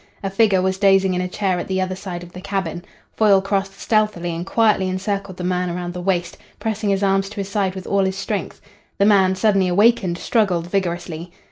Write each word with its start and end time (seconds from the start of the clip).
A 0.23 0.31
figure 0.31 0.63
was 0.63 0.79
dozing 0.79 1.13
in 1.13 1.21
a 1.21 1.27
chair 1.27 1.59
at 1.59 1.67
the 1.67 1.79
other 1.79 1.95
side 1.95 2.23
of 2.23 2.31
the 2.33 2.41
cabin. 2.41 2.83
Foyle 3.15 3.39
crossed 3.39 3.79
stealthily 3.79 4.35
and 4.35 4.47
quietly 4.47 4.89
encircled 4.89 5.37
the 5.37 5.43
man 5.43 5.69
around 5.69 5.93
the 5.93 6.01
waist, 6.01 6.39
pressing 6.59 6.89
his 6.89 7.03
arms 7.03 7.29
to 7.29 7.35
his 7.35 7.49
side 7.49 7.75
with 7.75 7.85
all 7.85 8.05
his 8.05 8.17
strength. 8.17 8.61
The 8.97 9.05
man, 9.05 9.35
suddenly 9.35 9.67
awakened, 9.67 10.17
struggled 10.17 10.65
vigorously. 10.65 11.31